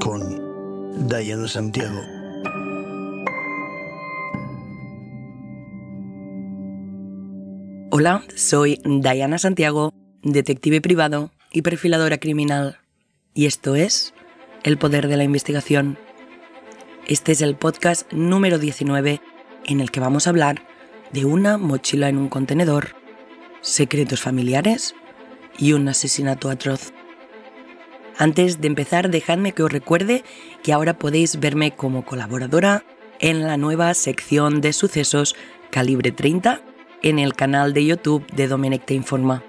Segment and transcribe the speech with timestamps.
[0.00, 2.00] Con Diana Santiago.
[7.92, 9.94] Hola, soy Diana Santiago,
[10.24, 12.78] detective privado y perfiladora criminal.
[13.32, 14.12] Y esto es
[14.64, 15.96] El Poder de la Investigación.
[17.06, 19.20] Este es el podcast número 19
[19.66, 20.66] en el que vamos a hablar
[21.12, 22.96] de una mochila en un contenedor,
[23.60, 24.96] secretos familiares
[25.58, 26.92] y un asesinato atroz.
[28.20, 30.24] Antes de empezar, dejadme que os recuerde
[30.62, 32.84] que ahora podéis verme como colaboradora
[33.18, 35.34] en la nueva sección de sucesos
[35.70, 36.60] Calibre 30
[37.00, 39.42] en el canal de YouTube de Domenech Te Informa.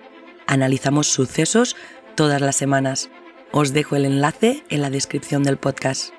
[0.47, 1.75] Analizamos sucesos
[2.15, 3.09] todas las semanas.
[3.51, 6.13] Os dejo el enlace en la descripción del podcast.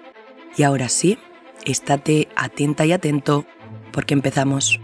[0.54, 1.18] Y ahora sí,
[1.64, 3.46] estate atenta y atento
[3.92, 4.78] porque empezamos.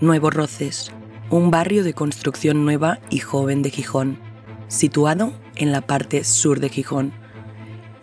[0.00, 0.92] Nuevos Roces,
[1.34, 4.20] un barrio de construcción nueva y joven de Gijón,
[4.68, 7.12] situado en la parte sur de Gijón.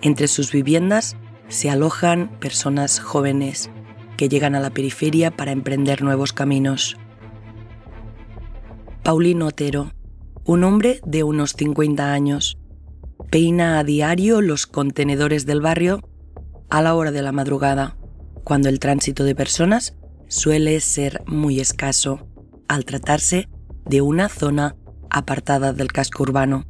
[0.02, 1.16] Entre sus viviendas
[1.48, 3.70] se alojan personas jóvenes
[4.18, 6.98] que llegan a la periferia para emprender nuevos caminos.
[9.02, 9.94] Paulino Otero,
[10.44, 12.58] un hombre de unos 50 años,
[13.30, 16.02] peina a diario los contenedores del barrio
[16.70, 17.96] a la hora de la madrugada,
[18.44, 19.96] cuando el tránsito de personas
[20.28, 22.28] suele ser muy escaso
[22.72, 23.50] al tratarse
[23.86, 24.78] de una zona
[25.10, 26.66] apartada del casco urbano.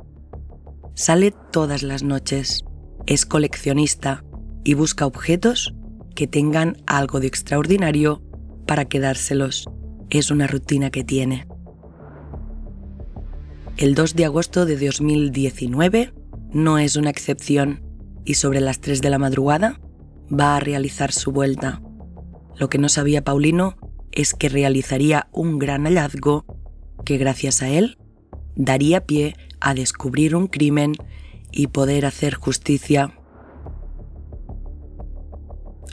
[0.95, 2.65] Sale todas las noches,
[3.05, 4.23] es coleccionista
[4.63, 5.75] y busca objetos
[6.15, 8.23] que tengan algo de extraordinario
[8.65, 9.69] para quedárselos.
[10.09, 11.47] Es una rutina que tiene.
[13.77, 16.15] El 2 de agosto de 2019
[16.51, 17.83] no es una excepción
[18.25, 19.79] y sobre las 3 de la madrugada
[20.31, 21.79] va a realizar su vuelta.
[22.57, 23.77] Lo que no sabía Paulino
[24.11, 26.45] es que realizaría un gran hallazgo
[27.05, 27.97] que gracias a él
[28.55, 30.93] daría pie a descubrir un crimen
[31.51, 33.17] y poder hacer justicia.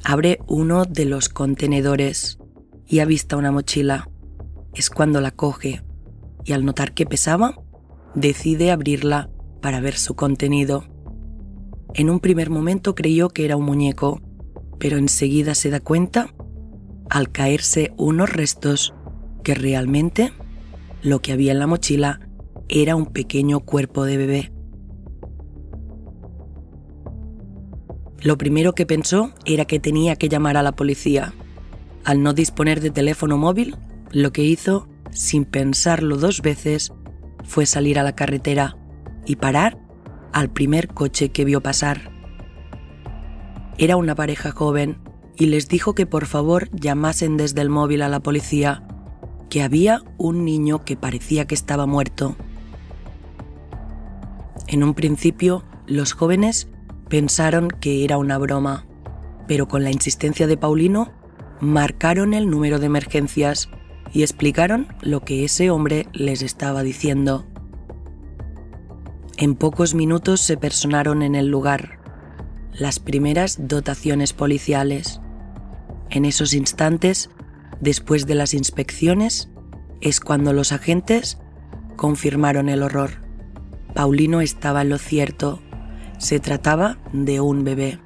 [0.05, 2.39] Abre uno de los contenedores
[2.87, 4.09] y avista una mochila.
[4.75, 5.83] Es cuando la coge
[6.45, 7.61] y al notar que pesaba,
[8.15, 9.31] decide abrirla
[9.61, 10.85] para ver su contenido.
[11.95, 14.21] En un primer momento creyó que era un muñeco,
[14.79, 16.35] pero enseguida se da cuenta
[17.11, 18.95] al caerse unos restos
[19.43, 20.33] que realmente
[21.03, 22.21] lo que había en la mochila
[22.69, 24.53] era un pequeño cuerpo de bebé.
[28.21, 31.35] Lo primero que pensó era que tenía que llamar a la policía.
[32.05, 33.77] Al no disponer de teléfono móvil,
[34.11, 36.93] lo que hizo, sin pensarlo dos veces,
[37.45, 38.77] fue salir a la carretera
[39.25, 39.79] y parar
[40.33, 42.11] al primer coche que vio pasar.
[43.79, 44.99] Era una pareja joven
[45.39, 48.83] y les dijo que por favor llamasen desde el móvil a la policía,
[49.49, 52.37] que había un niño que parecía que estaba muerto.
[54.67, 56.69] En un principio, los jóvenes
[57.09, 58.85] pensaron que era una broma,
[59.47, 61.13] pero con la insistencia de Paulino,
[61.61, 63.71] marcaron el número de emergencias
[64.13, 67.47] y explicaron lo que ese hombre les estaba diciendo.
[69.37, 72.01] En pocos minutos se personaron en el lugar
[72.73, 75.21] las primeras dotaciones policiales.
[76.11, 77.31] En esos instantes,
[77.81, 79.51] después de las inspecciones,
[80.01, 81.39] es cuando los agentes
[81.97, 83.23] confirmaron el horror.
[83.95, 85.61] Paulino estaba en lo cierto.
[86.19, 87.99] Se trataba de un bebé.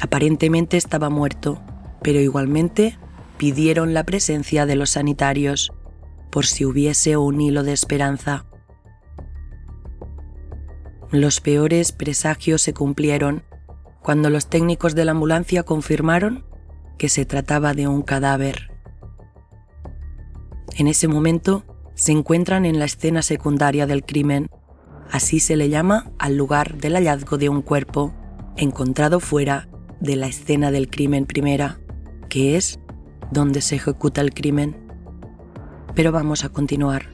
[0.00, 1.62] Aparentemente estaba muerto,
[2.02, 2.98] pero igualmente
[3.36, 5.72] pidieron la presencia de los sanitarios
[6.30, 8.46] por si hubiese un hilo de esperanza.
[11.10, 13.42] Los peores presagios se cumplieron
[14.02, 16.44] cuando los técnicos de la ambulancia confirmaron
[16.98, 18.70] que se trataba de un cadáver.
[20.76, 21.64] En ese momento
[21.94, 24.48] se encuentran en la escena secundaria del crimen,
[25.10, 28.14] así se le llama al lugar del hallazgo de un cuerpo
[28.56, 29.68] encontrado fuera
[30.00, 31.80] de la escena del crimen primera,
[32.28, 32.80] que es
[33.30, 34.76] donde se ejecuta el crimen.
[35.94, 37.06] Pero vamos a continuar.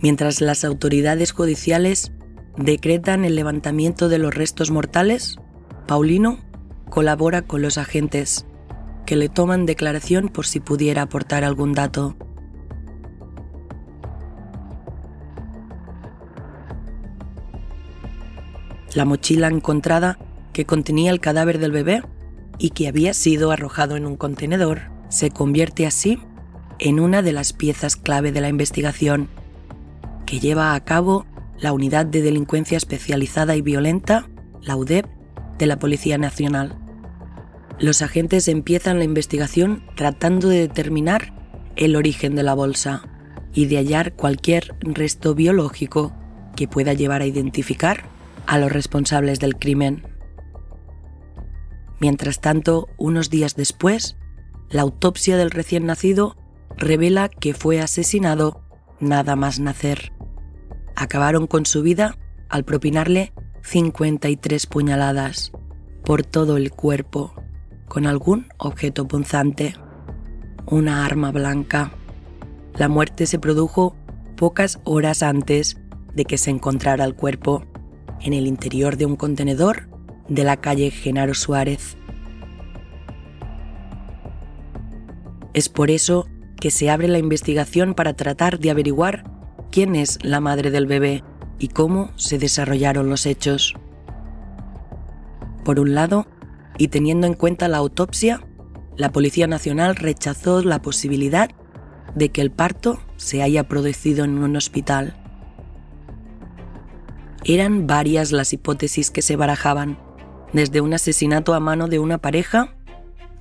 [0.00, 2.12] Mientras las autoridades judiciales
[2.58, 5.38] decretan el levantamiento de los restos mortales,
[5.86, 6.38] Paulino
[6.90, 8.46] colabora con los agentes,
[9.06, 12.16] que le toman declaración por si pudiera aportar algún dato.
[18.94, 20.18] La mochila encontrada,
[20.52, 22.02] que contenía el cadáver del bebé
[22.58, 26.18] y que había sido arrojado en un contenedor, se convierte así
[26.80, 29.28] en una de las piezas clave de la investigación,
[30.26, 31.26] que lleva a cabo
[31.58, 34.28] la Unidad de Delincuencia Especializada y Violenta,
[34.62, 35.06] la UDEP,
[35.58, 36.78] de la Policía Nacional.
[37.80, 41.32] los agentes empiezan la investigación tratando de determinar
[41.76, 43.02] el origen de la bolsa
[43.52, 46.12] y de hallar cualquier resto biológico
[46.56, 48.08] que pueda llevar a identificar
[48.46, 50.02] a los responsables del crimen.
[52.00, 54.16] Mientras tanto, unos días después,
[54.70, 56.36] la autopsia del recién nacido
[56.76, 58.62] revela que fue asesinado
[59.00, 60.12] nada más nacer.
[61.00, 62.18] Acabaron con su vida
[62.48, 65.52] al propinarle 53 puñaladas
[66.04, 67.34] por todo el cuerpo
[67.86, 69.76] con algún objeto punzante,
[70.66, 71.92] una arma blanca.
[72.74, 73.94] La muerte se produjo
[74.36, 75.76] pocas horas antes
[76.16, 77.64] de que se encontrara el cuerpo
[78.20, 79.88] en el interior de un contenedor
[80.28, 81.96] de la calle Genaro Suárez.
[85.54, 86.26] Es por eso
[86.60, 89.27] que se abre la investigación para tratar de averiguar
[89.78, 91.22] quién es la madre del bebé
[91.60, 93.76] y cómo se desarrollaron los hechos.
[95.64, 96.26] Por un lado,
[96.78, 98.44] y teniendo en cuenta la autopsia,
[98.96, 101.48] la Policía Nacional rechazó la posibilidad
[102.16, 105.14] de que el parto se haya producido en un hospital.
[107.44, 109.96] Eran varias las hipótesis que se barajaban,
[110.52, 112.74] desde un asesinato a mano de una pareja,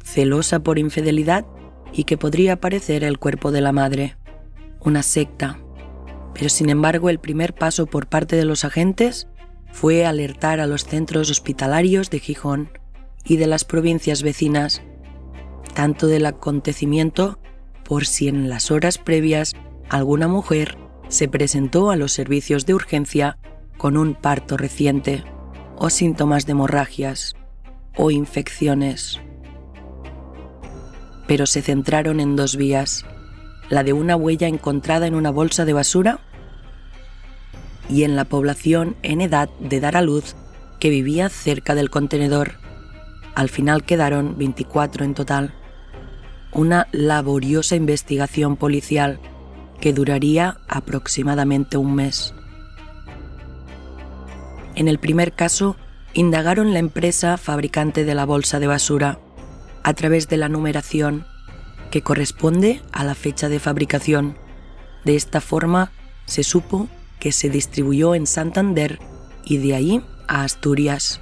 [0.03, 1.47] celosa por infidelidad
[1.93, 4.17] y que podría parecer el cuerpo de la madre,
[4.81, 5.57] una secta.
[6.37, 9.27] Pero sin embargo el primer paso por parte de los agentes
[9.71, 12.69] fue alertar a los centros hospitalarios de Gijón
[13.25, 14.81] y de las provincias vecinas,
[15.73, 17.39] tanto del acontecimiento
[17.83, 19.55] por si en las horas previas
[19.89, 20.77] alguna mujer
[21.09, 23.37] se presentó a los servicios de urgencia
[23.77, 25.23] con un parto reciente
[25.77, 27.35] o síntomas de hemorragias
[27.95, 29.21] o infecciones.
[31.27, 33.05] Pero se centraron en dos vías,
[33.69, 36.19] la de una huella encontrada en una bolsa de basura
[37.89, 40.35] y en la población en edad de dar a luz
[40.79, 42.53] que vivía cerca del contenedor.
[43.35, 45.53] Al final quedaron 24 en total.
[46.51, 49.19] Una laboriosa investigación policial
[49.79, 52.33] que duraría aproximadamente un mes.
[54.75, 55.75] En el primer caso,
[56.13, 59.19] indagaron la empresa fabricante de la bolsa de basura
[59.83, 61.25] a través de la numeración
[61.91, 64.37] que corresponde a la fecha de fabricación.
[65.05, 65.91] De esta forma,
[66.25, 66.87] se supo
[67.19, 68.99] que se distribuyó en Santander
[69.43, 71.21] y de ahí a Asturias.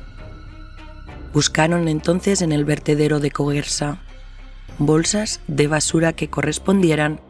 [1.33, 4.01] Buscaron entonces en el vertedero de Coguersa
[4.77, 7.21] bolsas de basura que correspondieran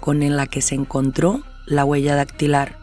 [0.00, 2.78] con en la que se encontró la huella dactilar.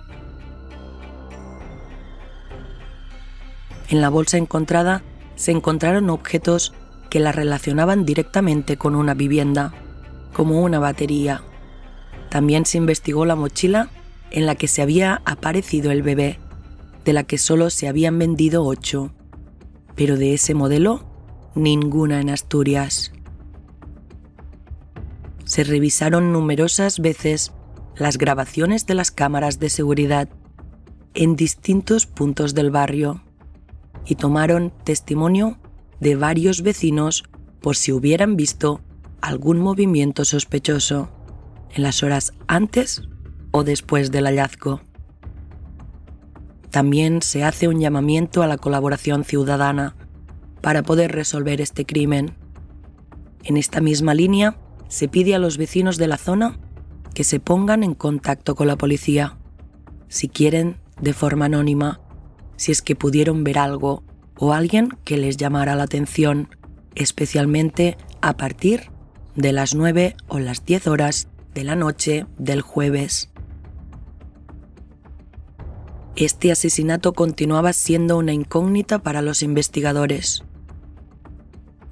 [3.90, 5.02] En la bolsa encontrada
[5.36, 6.74] se encontraron objetos
[7.10, 9.74] que la relacionaban directamente con una vivienda,
[10.34, 11.42] como una batería.
[12.30, 13.90] También se investigó la mochila
[14.32, 16.40] en la que se había aparecido el bebé,
[17.06, 19.14] de la que solo se habían vendido ocho,
[19.96, 21.06] pero de ese modelo
[21.56, 23.12] ninguna en Asturias.
[25.46, 27.54] Se revisaron numerosas veces
[27.96, 30.30] las grabaciones de las cámaras de seguridad
[31.14, 33.24] en distintos puntos del barrio
[34.06, 35.58] y tomaron testimonio
[36.00, 37.24] de varios vecinos
[37.62, 38.82] por si hubieran visto
[39.22, 41.10] algún movimiento sospechoso
[41.74, 43.08] en las horas antes
[43.64, 44.82] después del hallazgo.
[46.70, 49.96] También se hace un llamamiento a la colaboración ciudadana
[50.62, 52.36] para poder resolver este crimen.
[53.44, 56.60] En esta misma línea, se pide a los vecinos de la zona
[57.14, 59.38] que se pongan en contacto con la policía,
[60.08, 62.00] si quieren, de forma anónima,
[62.58, 64.04] si es que pudieron ver algo
[64.38, 66.50] o alguien que les llamara la atención,
[66.96, 68.92] especialmente a partir
[69.36, 73.32] de las 9 o las 10 horas de la noche del jueves.
[76.18, 80.44] Este asesinato continuaba siendo una incógnita para los investigadores.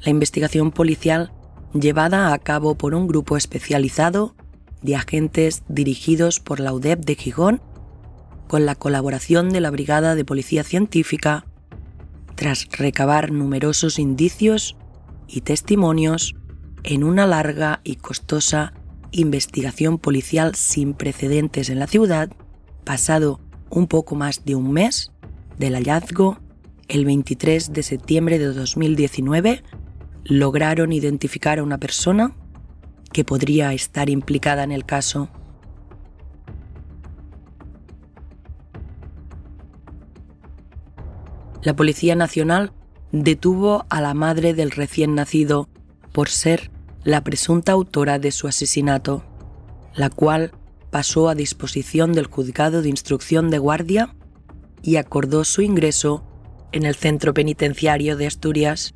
[0.02, 1.32] La investigación policial,
[1.80, 4.36] llevada a cabo por un grupo especializado
[4.82, 7.62] de agentes dirigidos por la UDEP de Gijón,
[8.48, 11.46] con la colaboración de la Brigada de Policía Científica,
[12.34, 14.76] tras recabar numerosos indicios
[15.28, 16.36] y testimonios
[16.82, 18.74] en una larga y costosa
[19.12, 22.32] investigación policial sin precedentes en la ciudad,
[22.86, 25.12] pasado un poco más de un mes
[25.58, 26.40] del hallazgo,
[26.88, 29.64] el 23 de septiembre de 2019,
[30.24, 32.36] lograron identificar a una persona
[33.12, 35.30] que podría estar implicada en el caso.
[41.64, 42.74] La Policía Nacional
[43.12, 45.70] detuvo a la madre del recién nacido
[46.12, 46.70] por ser
[47.04, 49.24] la presunta autora de su asesinato,
[49.96, 50.52] la cual
[50.96, 54.16] pasó a disposición del juzgado de instrucción de guardia
[54.82, 56.24] y acordó su ingreso
[56.72, 58.96] en el centro penitenciario de Asturias.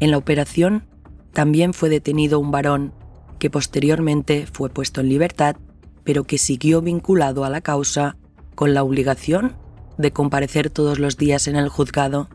[0.00, 0.86] En la operación
[1.32, 2.92] también fue detenido un varón
[3.38, 5.56] que posteriormente fue puesto en libertad,
[6.04, 8.18] pero que siguió vinculado a la causa
[8.54, 9.56] con la obligación
[9.96, 12.28] de comparecer todos los días en el juzgado.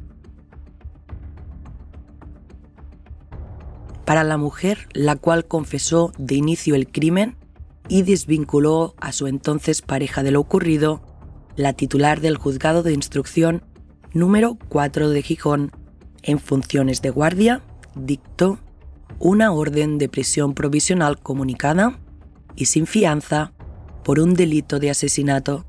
[4.04, 7.38] Para la mujer, la cual confesó de inicio el crimen
[7.92, 11.02] y desvinculó a su entonces pareja de lo ocurrido,
[11.58, 13.64] la titular del juzgado de instrucción
[14.14, 15.72] número 4 de Gijón,
[16.24, 17.62] en funciones de guardia,
[17.94, 18.60] dictó
[19.20, 22.00] una orden de prisión provisional comunicada
[22.56, 23.52] y sin fianza
[24.06, 25.66] por un delito de asesinato,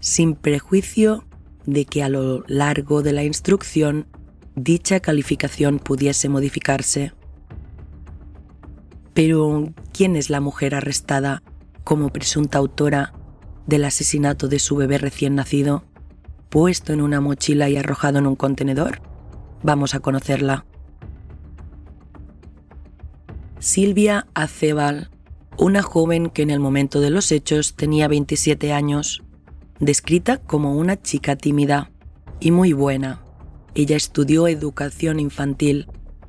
[0.00, 1.24] sin prejuicio
[1.66, 4.08] de que a lo largo de la instrucción
[4.56, 7.12] dicha calificación pudiese modificarse.
[9.14, 11.44] Pero, ¿quién es la mujer arrestada
[11.84, 13.12] como presunta autora
[13.66, 15.84] del asesinato de su bebé recién nacido,
[16.48, 19.00] puesto en una mochila y arrojado en un contenedor?
[19.62, 20.64] Vamos a conocerla.
[23.58, 25.10] Silvia Acebal,
[25.58, 29.22] una joven que en el momento de los hechos tenía 27 años,
[29.78, 31.90] descrita como una chica tímida
[32.40, 33.22] y muy buena.
[33.74, 35.88] Ella estudió educación infantil,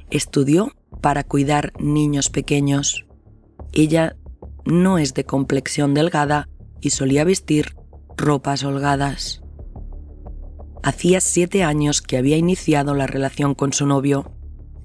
[0.10, 3.06] estudió para cuidar niños pequeños.
[3.72, 4.18] Ella
[4.66, 6.50] no es de complexión delgada
[6.80, 7.76] y solía vestir
[8.18, 9.42] ropas holgadas.
[10.84, 14.32] Hacía siete años que había iniciado la relación con su novio,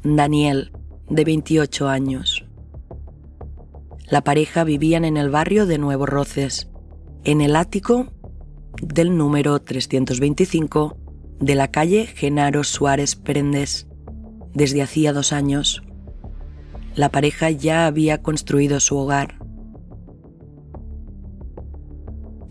[0.02, 0.72] Daniel,
[1.08, 2.44] de 28 años.
[4.08, 6.68] La pareja vivían en el barrio de Nuevo Roces,
[7.24, 8.12] en el ático
[8.80, 10.96] del número 325
[11.40, 13.86] de la calle Genaro Suárez Prendes,
[14.54, 15.82] desde hacía dos años.
[16.94, 19.38] La pareja ya había construido su hogar.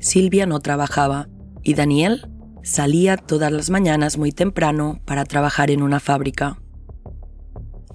[0.05, 1.29] Silvia no trabajaba
[1.63, 2.29] y Daniel
[2.61, 6.61] salía todas las mañanas muy temprano para trabajar en una fábrica.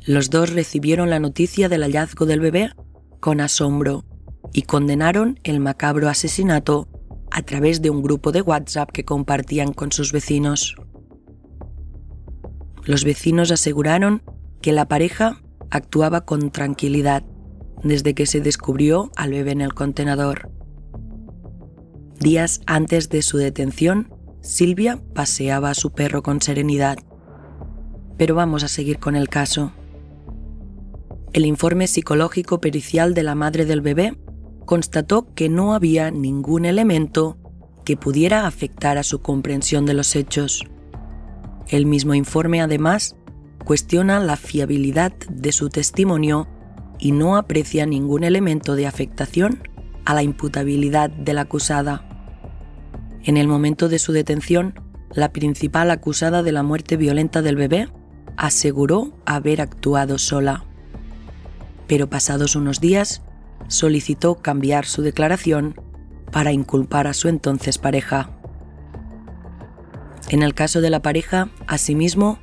[0.04, 2.72] Los dos recibieron la noticia del hallazgo del bebé
[3.20, 4.04] con asombro
[4.52, 6.88] y condenaron el macabro asesinato
[7.30, 10.74] a través de un grupo de WhatsApp que compartían con sus vecinos.
[12.82, 14.24] Los vecinos aseguraron
[14.60, 15.40] que la pareja
[15.70, 17.22] actuaba con tranquilidad
[17.84, 20.59] desde que se descubrió al bebé en el contenedor.
[22.20, 24.12] Días antes de su detención,
[24.42, 26.98] Silvia paseaba a su perro con serenidad.
[28.18, 29.72] Pero vamos a seguir con el caso.
[31.32, 34.18] El informe psicológico pericial de la madre del bebé
[34.66, 37.38] constató que no había ningún elemento
[37.86, 40.62] que pudiera afectar a su comprensión de los hechos.
[41.68, 43.16] El mismo informe además
[43.64, 46.48] cuestiona la fiabilidad de su testimonio
[46.98, 49.62] y no aprecia ningún elemento de afectación
[50.04, 52.09] a la imputabilidad de la acusada.
[53.24, 54.74] En el momento de su detención,
[55.12, 57.88] la principal acusada de la muerte violenta del bebé
[58.36, 60.64] aseguró haber actuado sola
[61.90, 63.20] pero pasados unos días
[63.66, 65.74] solicitó cambiar su declaración
[66.30, 68.30] para inculpar a su entonces pareja.
[70.28, 72.38] En el caso de la pareja, asimismo,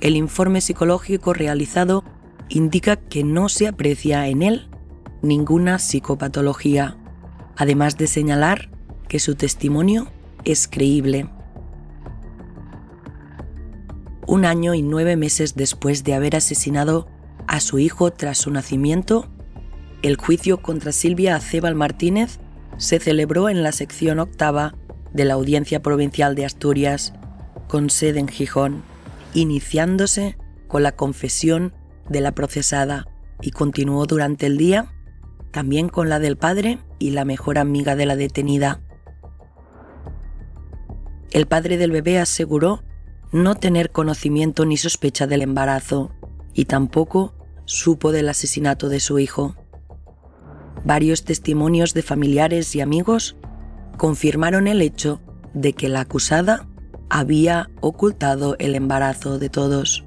[0.00, 2.04] el informe psicológico realizado
[2.48, 4.68] indica que no se aprecia en él
[5.20, 6.96] ninguna psicopatología,
[7.56, 8.70] además de señalar
[9.08, 10.12] que su testimonio
[10.44, 11.28] es creíble.
[14.26, 17.08] Un año y nueve meses después de haber asesinado
[17.46, 19.28] a su hijo tras su nacimiento,
[20.02, 22.38] el juicio contra Silvia Acebal Martínez
[22.78, 24.74] se celebró en la sección octava
[25.12, 27.12] de la Audiencia Provincial de Asturias,
[27.68, 28.82] con sede en Gijón,
[29.34, 30.36] iniciándose
[30.68, 31.72] con la confesión
[32.08, 33.06] de la procesada
[33.40, 34.92] y continuó durante el día
[35.52, 38.80] también con la del padre y la mejor amiga de la detenida.
[41.32, 42.82] El padre del bebé aseguró
[43.32, 46.12] no tener conocimiento ni sospecha del embarazo
[46.52, 47.34] y tampoco
[47.64, 49.56] supo del asesinato de su hijo.
[50.84, 53.36] Varios testimonios de familiares y amigos
[53.96, 55.22] confirmaron el hecho
[55.54, 56.68] de que la acusada
[57.08, 60.04] había ocultado el embarazo de todos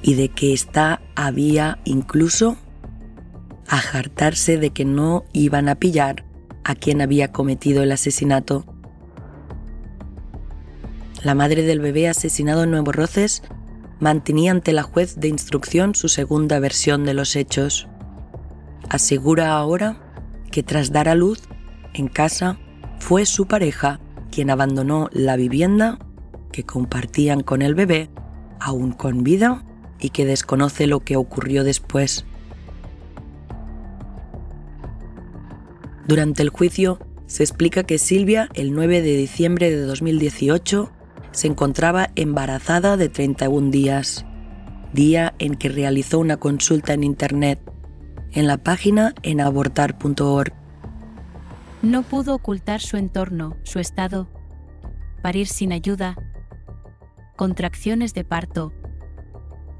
[0.00, 2.56] y de que ésta había incluso
[3.68, 6.24] a jartarse de que no iban a pillar
[6.64, 8.64] a quien había cometido el asesinato.
[11.22, 13.42] La madre del bebé asesinado en Nuevo Roces
[14.00, 17.88] mantenía ante la juez de instrucción su segunda versión de los hechos.
[18.88, 20.02] Asegura ahora
[20.50, 21.42] que tras dar a luz
[21.94, 22.58] en casa
[22.98, 24.00] fue su pareja
[24.30, 25.98] quien abandonó la vivienda
[26.52, 28.10] que compartían con el bebé,
[28.60, 29.64] aún con vida,
[30.00, 32.26] y que desconoce lo que ocurrió después.
[36.12, 40.92] Durante el juicio se explica que Silvia, el 9 de diciembre de 2018,
[41.30, 44.26] se encontraba embarazada de 31 días,
[44.92, 47.60] día en que realizó una consulta en Internet,
[48.30, 50.52] en la página en abortar.org.
[51.80, 54.28] No pudo ocultar su entorno, su estado.
[55.22, 56.18] Parir sin ayuda.
[57.36, 58.74] Contracciones de parto.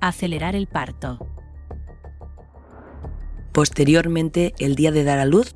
[0.00, 1.26] Acelerar el parto.
[3.52, 5.54] Posteriormente, el día de dar a luz,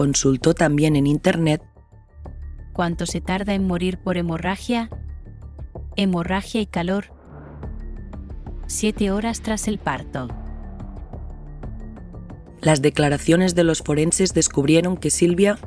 [0.00, 1.60] consultó también en Internet
[2.72, 4.88] cuánto se tarda en morir por hemorragia,
[5.94, 7.12] hemorragia y calor.
[8.66, 10.28] Siete horas tras el parto.
[12.62, 15.58] Las declaraciones de los forenses descubrieron que Silvia,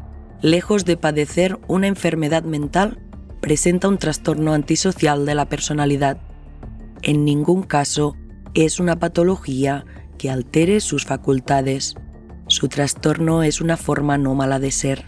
[0.42, 3.04] lejos de padecer una enfermedad mental,
[3.40, 6.18] presenta un trastorno antisocial de la personalidad.
[7.04, 8.16] En ningún caso
[8.56, 9.86] es una patología
[10.18, 11.94] que altere sus facultades.
[12.54, 15.06] Su trastorno es una forma nómala de ser.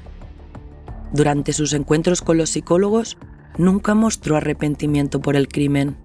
[1.13, 3.19] Durante sus encuentros con los psicólogos,
[3.59, 5.95] nunca mostró arrepentimiento por el crimen.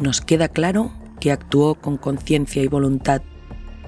[0.00, 0.90] Nos queda claro
[1.20, 3.22] que actuó con conciencia y voluntad.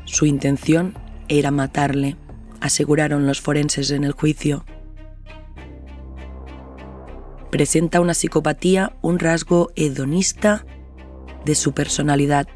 [0.04, 0.94] Su intención
[1.26, 2.14] era matarle,
[2.60, 4.64] aseguraron los forenses en el juicio.
[7.50, 10.64] Presenta una psicopatía, un rasgo hedonista
[11.44, 12.46] de su personalidad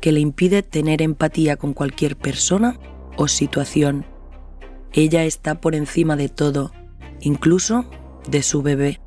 [0.00, 2.78] que le impide tener empatía con cualquier persona
[3.20, 4.06] o situación.
[4.94, 6.72] Ella está por encima de todo,
[7.20, 7.84] incluso
[8.26, 8.98] de su bebé,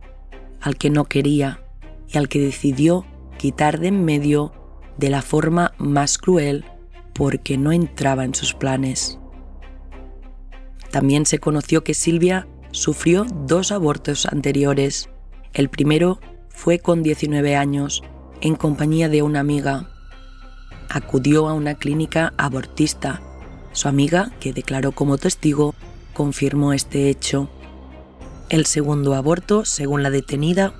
[0.62, 1.64] al que no quería
[2.08, 3.08] y al que decidió
[3.40, 4.54] quitar de en medio
[4.98, 6.64] de la forma más cruel
[7.14, 9.18] porque no entraba en sus planes.
[10.92, 15.10] También se conoció que Silvia sufrió dos abortos anteriores.
[15.54, 18.04] El primero fue con 19 años,
[18.42, 19.90] en compañía de una amiga.
[20.88, 23.24] Acudió a una clínica abortista.
[23.74, 25.74] Su amiga, que declaró como testigo,
[26.14, 27.50] confirmó este hecho.
[28.50, 30.74] El segundo aborto, según la detenida,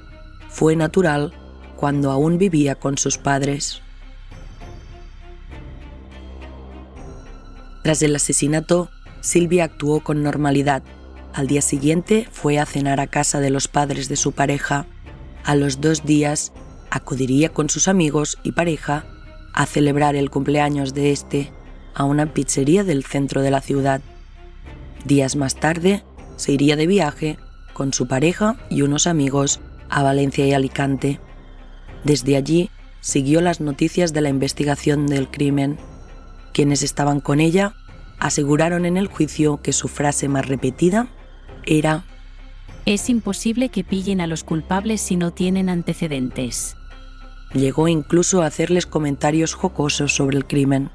[0.50, 1.34] fue natural
[1.76, 3.82] cuando aún vivía con sus padres.
[7.82, 8.90] Tras el asesinato,
[9.22, 10.84] Silvia actuó con normalidad.
[11.34, 14.86] Al día siguiente fue a cenar a casa de los padres de su pareja.
[15.44, 16.54] A los dos días
[16.92, 19.06] acudiría con sus amigos y pareja
[19.52, 21.52] a celebrar el cumpleaños de este
[21.96, 24.02] a una pizzería del centro de la ciudad.
[25.06, 26.04] Días más tarde
[26.36, 27.38] se iría de viaje
[27.74, 31.20] con su pareja y unos amigos a Valencia y Alicante.
[32.04, 32.70] Desde allí
[33.02, 35.78] siguió las noticias de la investigación del crimen.
[36.54, 37.74] Quienes estaban con ella
[38.20, 41.08] aseguraron en el juicio que su frase más repetida
[41.66, 42.06] era
[42.86, 46.76] Es imposible que pillen a los culpables si no tienen antecedentes.
[47.54, 50.90] Llegó incluso a hacerles comentarios jocosos sobre el crimen.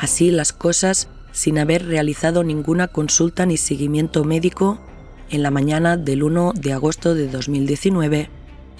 [0.00, 4.80] Así las cosas sin haber realizado ninguna consulta ni seguimiento médico,
[5.28, 8.30] en la mañana del 1 de agosto de 2019,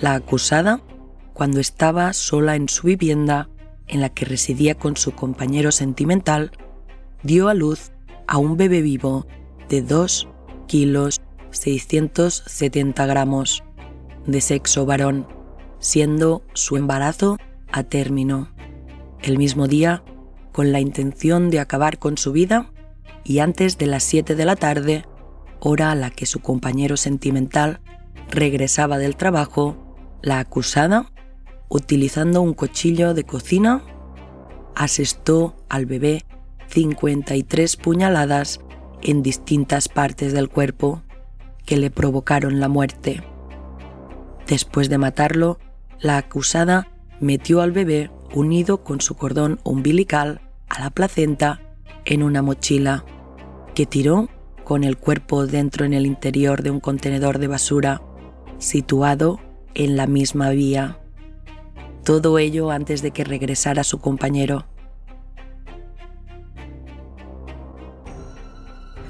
[0.01, 0.81] la acusada,
[1.35, 3.51] cuando estaba sola en su vivienda,
[3.87, 6.53] en la que residía con su compañero sentimental,
[7.23, 7.93] dio a luz
[8.27, 9.27] a un bebé vivo
[9.69, 10.27] de 2
[10.69, 13.63] kilos 670 gramos,
[14.27, 15.27] de sexo varón,
[15.81, 17.37] siendo su embarazo
[17.71, 18.51] a término.
[19.21, 20.03] El mismo día
[20.53, 22.71] con la intención de acabar con su vida
[23.25, 25.05] y antes de las 7 de la tarde,
[25.61, 27.81] hora a la que su compañero sentimental
[28.31, 29.77] regresaba del trabajo,
[30.23, 31.13] la acusada,
[31.69, 33.83] utilizando un cuchillo de cocina,
[34.75, 36.25] asestó al bebé
[36.69, 38.61] 53 puñaladas
[39.03, 41.03] en distintas partes del cuerpo
[41.67, 43.23] que le provocaron la muerte.
[44.47, 45.59] Después de matarlo,
[46.01, 46.89] la acusada
[47.21, 51.61] metió al bebé unido con su cordón umbilical a la placenta
[52.05, 53.05] en una mochila
[53.75, 54.29] que tiró
[54.65, 58.03] con el cuerpo dentro en el interior de un contenedor de basura
[58.59, 59.41] situado
[59.75, 61.01] en la misma vía.
[62.05, 64.67] Todo ello antes de que regresara su compañero.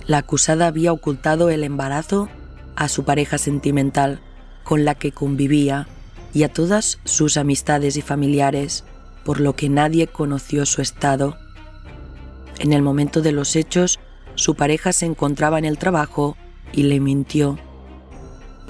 [0.06, 2.28] La acusada había ocultado el embarazo
[2.74, 4.20] a su pareja sentimental
[4.64, 5.86] con la que convivía
[6.32, 8.84] y a todas sus amistades y familiares,
[9.24, 11.36] por lo que nadie conoció su estado.
[12.58, 13.98] En el momento de los hechos,
[14.34, 16.36] su pareja se encontraba en el trabajo
[16.72, 17.58] y le mintió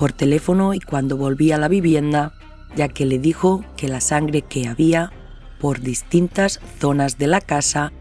[0.00, 2.32] por teléfono y cuando volvía a la vivienda,
[2.74, 5.12] ya que le dijo que la sangre que había
[5.60, 7.92] por distintas zonas de la casa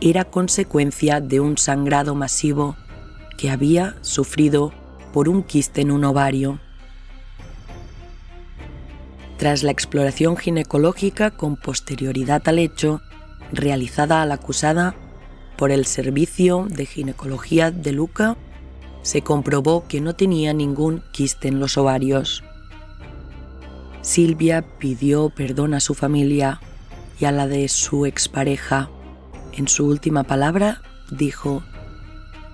[0.00, 2.76] era consecuencia de un sangrado masivo
[3.38, 4.72] que había sufrido
[5.12, 6.60] por un quiste en un ovario.
[9.38, 13.00] Tras la exploración ginecológica con posterioridad al hecho,
[13.52, 14.96] realizada a la acusada
[15.56, 18.36] por el Servicio de Ginecología de Luca,
[19.02, 22.42] se comprobó que no tenía ningún quiste en los ovarios.
[24.02, 26.60] Silvia pidió perdón a su familia
[27.20, 28.90] y a la de su expareja.
[29.52, 31.62] En su última palabra dijo,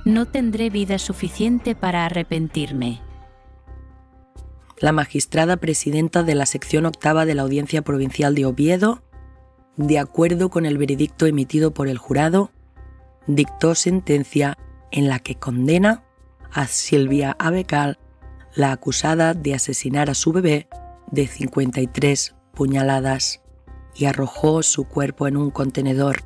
[0.05, 3.04] No tendré vida suficiente para arrepentirme.
[4.79, 9.03] La magistrada presidenta de la sección octava de la Audiencia Provincial de Oviedo,
[9.77, 12.51] de acuerdo con el veredicto emitido por el jurado,
[13.27, 14.59] dictó sentencia
[14.91, 16.05] en la que condena
[16.53, 17.99] a Silvia Abecal,
[18.55, 20.69] la acusada de asesinar a su bebé
[21.11, 23.43] de 53 puñaladas
[23.95, 26.23] y arrojó su cuerpo en un contenedor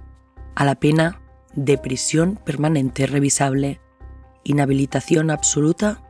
[0.55, 1.21] a la pena
[1.55, 3.81] de prisión permanente revisable,
[4.45, 6.03] inhabilitación absoluta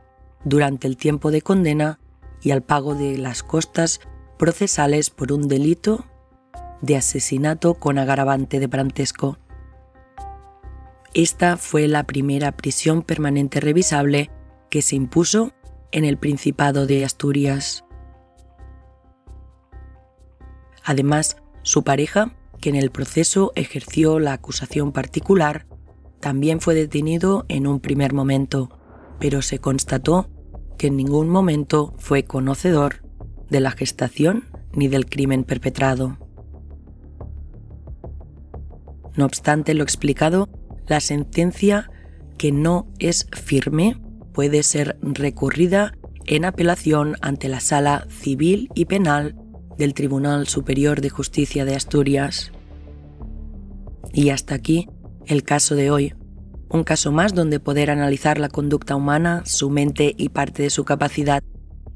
[0.43, 1.99] durante el tiempo de condena
[2.41, 3.99] y al pago de las costas
[4.37, 6.05] procesales por un delito
[6.81, 9.37] de asesinato con agravante de parentesco.
[11.13, 14.29] Esta fue la primera prisión permanente revisable
[14.69, 15.51] que se impuso
[15.91, 17.83] en el Principado de Asturias.
[20.83, 25.65] Además, su pareja, que en el proceso ejerció la acusación particular,
[26.19, 28.69] también fue detenido en un primer momento,
[29.19, 30.29] pero se constató
[30.79, 33.03] que en ningún momento fue conocedor
[33.49, 36.17] de la gestación ni del crimen perpetrado.
[39.15, 40.47] No obstante lo explicado,
[40.87, 41.91] la sentencia
[42.37, 44.01] que no es firme
[44.33, 45.93] puede ser recurrida
[46.25, 49.35] en apelación ante la Sala Civil y Penal
[49.77, 52.53] del Tribunal Superior de Justicia de Asturias.
[54.13, 54.87] Y hasta aquí
[55.25, 56.13] el caso de hoy,
[56.69, 60.85] un caso más donde poder analizar la conducta humana, su mente y parte de su
[60.85, 61.43] capacidad.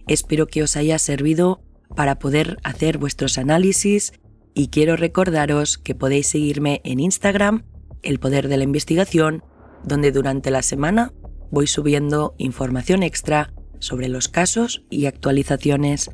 [0.08, 1.62] Espero que os haya servido
[1.96, 4.14] para poder hacer vuestros análisis
[4.54, 7.66] y quiero recordaros que podéis seguirme en Instagram
[8.02, 9.44] el Poder de la Investigación,
[9.84, 11.14] donde durante la semana
[11.52, 16.10] voy subiendo información extra sobre los casos y actualizaciones.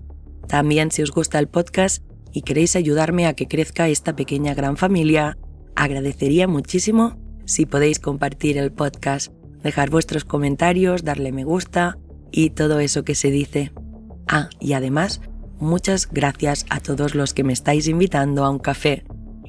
[0.47, 4.77] También si os gusta el podcast y queréis ayudarme a que crezca esta pequeña gran
[4.77, 5.37] familia,
[5.75, 7.17] agradecería muchísimo
[7.49, 9.33] si podéis compartir el podcast,
[9.63, 11.97] dejar vuestros comentarios, darle me gusta
[12.31, 13.71] y todo eso que se dice.
[14.27, 15.19] Ah, y además,
[15.59, 19.03] muchas gracias a todos los que me estáis invitando a un café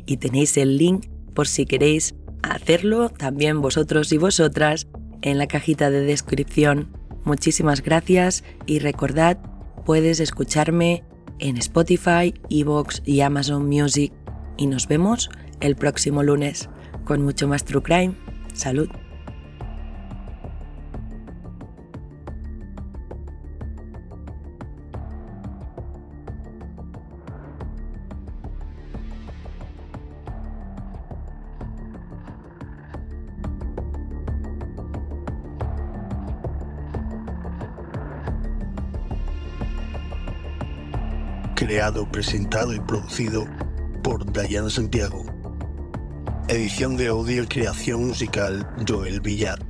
[0.06, 4.86] y tenéis el link por si queréis hacerlo también vosotros y vosotras
[5.20, 6.88] en la cajita de descripción.
[7.24, 9.36] Muchísimas gracias y recordad,
[9.84, 11.04] puedes escucharme
[11.38, 14.10] en Spotify, Evox y Amazon Music.
[14.56, 15.28] Y nos vemos
[15.60, 16.70] el próximo lunes
[17.04, 18.14] con mucho más True Crime.
[18.54, 18.88] Salud.
[41.70, 43.46] creado, presentado y producido
[44.02, 45.39] por Dayana Santiago.
[46.50, 49.69] Edición de audio y creación musical Joel Villar.